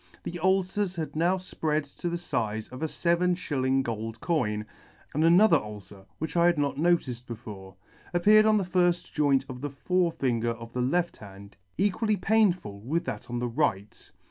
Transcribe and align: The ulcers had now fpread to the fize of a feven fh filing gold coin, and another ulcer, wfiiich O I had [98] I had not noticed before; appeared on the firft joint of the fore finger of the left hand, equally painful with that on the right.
The 0.23 0.39
ulcers 0.39 0.95
had 0.95 1.15
now 1.15 1.37
fpread 1.37 1.95
to 1.99 2.09
the 2.09 2.15
fize 2.15 2.71
of 2.71 2.81
a 2.81 2.87
feven 2.87 3.35
fh 3.35 3.49
filing 3.49 3.83
gold 3.83 4.19
coin, 4.19 4.65
and 5.13 5.23
another 5.23 5.57
ulcer, 5.57 6.05
wfiiich 6.19 6.35
O 6.35 6.41
I 6.41 6.45
had 6.45 6.45
[98] 6.45 6.45
I 6.45 6.45
had 6.47 6.57
not 6.57 6.77
noticed 6.79 7.27
before; 7.27 7.75
appeared 8.11 8.47
on 8.47 8.57
the 8.57 8.63
firft 8.63 9.11
joint 9.11 9.45
of 9.47 9.61
the 9.61 9.69
fore 9.69 10.11
finger 10.11 10.53
of 10.53 10.73
the 10.73 10.81
left 10.81 11.17
hand, 11.17 11.55
equally 11.77 12.15
painful 12.17 12.79
with 12.79 13.05
that 13.05 13.29
on 13.29 13.37
the 13.37 13.47
right. 13.47 14.11